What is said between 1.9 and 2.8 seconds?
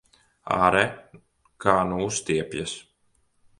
nu uztiepjas!